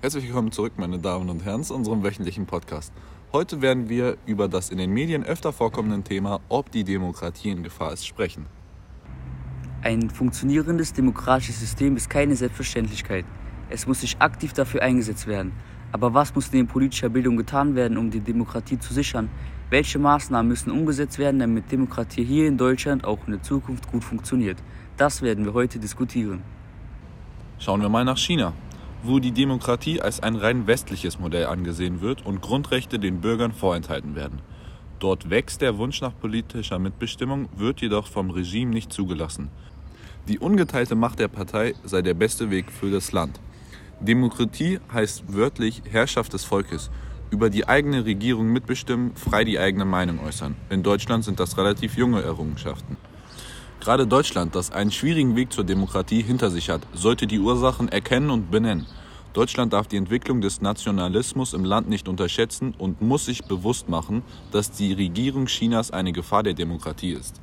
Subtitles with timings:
[0.00, 2.92] Herzlich willkommen zurück, meine Damen und Herren, zu unserem wöchentlichen Podcast.
[3.32, 7.64] Heute werden wir über das in den Medien öfter vorkommende Thema, ob die Demokratie in
[7.64, 8.46] Gefahr ist, sprechen.
[9.82, 13.24] Ein funktionierendes demokratisches System ist keine Selbstverständlichkeit.
[13.70, 15.50] Es muss sich aktiv dafür eingesetzt werden.
[15.90, 19.28] Aber was muss neben politischer Bildung getan werden, um die Demokratie zu sichern?
[19.68, 24.04] Welche Maßnahmen müssen umgesetzt werden, damit Demokratie hier in Deutschland auch in der Zukunft gut
[24.04, 24.58] funktioniert?
[24.96, 26.44] Das werden wir heute diskutieren.
[27.58, 28.52] Schauen wir mal nach China,
[29.02, 34.14] wo die Demokratie als ein rein westliches Modell angesehen wird und Grundrechte den Bürgern vorenthalten
[34.14, 34.40] werden.
[34.98, 39.50] Dort wächst der Wunsch nach politischer Mitbestimmung, wird jedoch vom Regime nicht zugelassen.
[40.26, 43.40] Die ungeteilte Macht der Partei sei der beste Weg für das Land.
[44.00, 46.90] Demokratie heißt wörtlich Herrschaft des Volkes
[47.30, 50.56] über die eigene Regierung mitbestimmen, frei die eigene Meinung äußern.
[50.70, 52.96] In Deutschland sind das relativ junge Errungenschaften.
[53.80, 58.30] Gerade Deutschland, das einen schwierigen Weg zur Demokratie hinter sich hat, sollte die Ursachen erkennen
[58.30, 58.86] und benennen.
[59.34, 64.22] Deutschland darf die Entwicklung des Nationalismus im Land nicht unterschätzen und muss sich bewusst machen,
[64.50, 67.40] dass die Regierung Chinas eine Gefahr der Demokratie ist.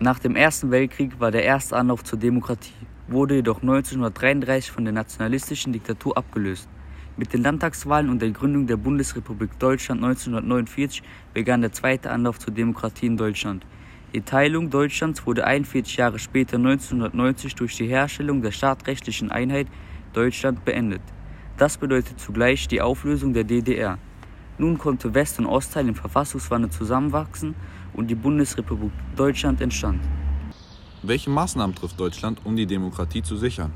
[0.00, 2.72] Nach dem Ersten Weltkrieg war der erste Anlauf zur Demokratie,
[3.08, 6.68] wurde jedoch 1933 von der nationalistischen Diktatur abgelöst.
[7.16, 12.52] Mit den Landtagswahlen und der Gründung der Bundesrepublik Deutschland 1949 begann der zweite Anlauf zur
[12.52, 13.64] Demokratie in Deutschland.
[14.12, 19.68] Die Teilung Deutschlands wurde 41 Jahre später 1990 durch die Herstellung der staatrechtlichen Einheit
[20.12, 21.02] Deutschland beendet.
[21.56, 23.98] Das bedeutet zugleich die Auflösung der DDR.
[24.58, 27.54] Nun konnte West- und Ostteil im Verfassungswandel zusammenwachsen
[27.92, 30.00] und die Bundesrepublik Deutschland entstand.
[31.02, 33.72] Welche Maßnahmen trifft Deutschland, um die Demokratie zu sichern?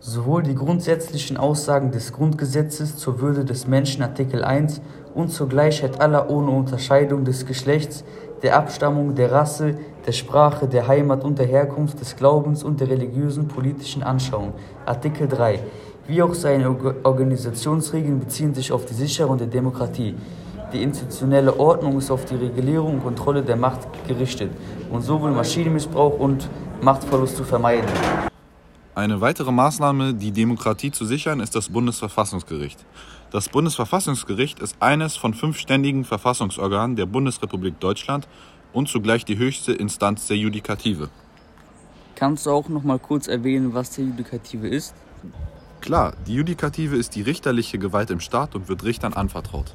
[0.00, 4.80] Sowohl die grundsätzlichen Aussagen des Grundgesetzes zur Würde des Menschen Artikel 1
[5.14, 8.04] und zur Gleichheit aller ohne Unterscheidung des Geschlechts,
[8.42, 9.74] der Abstammung, der Rasse,
[10.06, 14.52] der Sprache, der Heimat und der Herkunft, des Glaubens und der religiösen politischen Anschauung
[14.86, 15.60] Artikel 3,
[16.06, 20.14] wie auch seine Organisationsregeln beziehen sich auf die Sicherung der Demokratie.
[20.72, 24.50] Die institutionelle Ordnung ist auf die Regulierung und Kontrolle der Macht gerichtet
[24.90, 26.48] und so will Maschinenmissbrauch und
[26.80, 27.88] Machtverlust zu vermeiden.
[28.98, 32.84] Eine weitere Maßnahme, die Demokratie zu sichern, ist das Bundesverfassungsgericht.
[33.30, 38.26] Das Bundesverfassungsgericht ist eines von fünf ständigen Verfassungsorganen der Bundesrepublik Deutschland
[38.72, 41.10] und zugleich die höchste Instanz der Judikative.
[42.16, 44.96] Kannst du auch noch mal kurz erwähnen, was die Judikative ist?
[45.80, 49.74] Klar, die Judikative ist die richterliche Gewalt im Staat und wird Richtern anvertraut.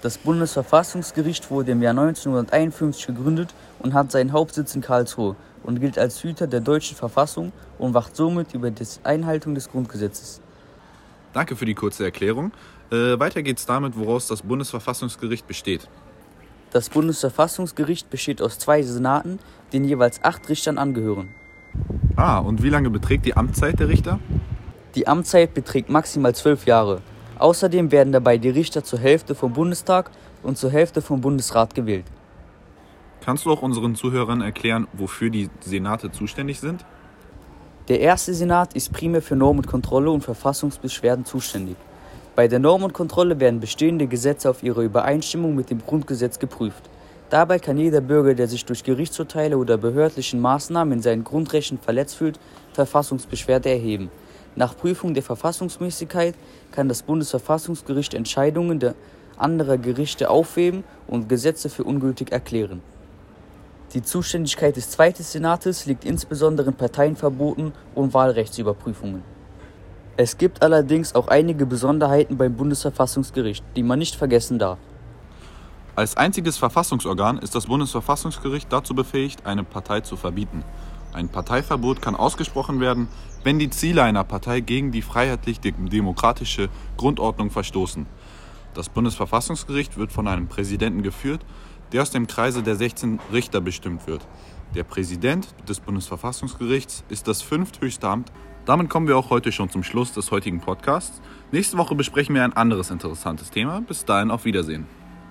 [0.00, 5.98] Das Bundesverfassungsgericht wurde im Jahr 1951 gegründet und hat seinen Hauptsitz in Karlsruhe und gilt
[5.98, 10.40] als Hüter der deutschen Verfassung und wacht somit über die Einhaltung des Grundgesetzes.
[11.32, 12.52] Danke für die kurze Erklärung.
[12.90, 15.88] Äh, weiter geht's damit, woraus das Bundesverfassungsgericht besteht.
[16.70, 19.40] Das Bundesverfassungsgericht besteht aus zwei Senaten,
[19.72, 21.34] denen jeweils acht Richtern angehören.
[22.14, 24.20] Ah, und wie lange beträgt die Amtszeit der Richter?
[24.94, 27.02] Die Amtszeit beträgt maximal zwölf Jahre.
[27.38, 30.10] Außerdem werden dabei die Richter zur Hälfte vom Bundestag
[30.42, 32.04] und zur Hälfte vom Bundesrat gewählt.
[33.24, 36.84] Kannst du auch unseren Zuhörern erklären, wofür die Senate zuständig sind?
[37.88, 41.76] Der erste Senat ist primär für Norm und Kontrolle und Verfassungsbeschwerden zuständig.
[42.36, 46.82] Bei der Norm und Kontrolle werden bestehende Gesetze auf ihre Übereinstimmung mit dem Grundgesetz geprüft.
[47.30, 52.16] Dabei kann jeder Bürger, der sich durch Gerichtsurteile oder behördlichen Maßnahmen in seinen Grundrechten verletzt
[52.16, 52.38] fühlt,
[52.72, 54.10] Verfassungsbeschwerde erheben.
[54.58, 56.34] Nach Prüfung der Verfassungsmäßigkeit
[56.72, 58.96] kann das Bundesverfassungsgericht Entscheidungen der
[59.36, 62.82] anderer Gerichte aufheben und Gesetze für ungültig erklären.
[63.94, 69.22] Die Zuständigkeit des Zweiten Senates liegt insbesondere in Parteienverboten und Wahlrechtsüberprüfungen.
[70.16, 74.80] Es gibt allerdings auch einige Besonderheiten beim Bundesverfassungsgericht, die man nicht vergessen darf.
[75.94, 80.64] Als einziges Verfassungsorgan ist das Bundesverfassungsgericht dazu befähigt, eine Partei zu verbieten.
[81.12, 83.08] Ein Parteiverbot kann ausgesprochen werden,
[83.44, 88.06] wenn die Ziele einer Partei gegen die freiheitlich-demokratische Grundordnung verstoßen.
[88.74, 91.44] Das Bundesverfassungsgericht wird von einem Präsidenten geführt,
[91.92, 94.26] der aus dem Kreise der 16 Richter bestimmt wird.
[94.74, 98.30] Der Präsident des Bundesverfassungsgerichts ist das fünfthöchste Amt.
[98.66, 101.22] Damit kommen wir auch heute schon zum Schluss des heutigen Podcasts.
[101.52, 103.80] Nächste Woche besprechen wir ein anderes interessantes Thema.
[103.80, 104.86] Bis dahin auf Wiedersehen.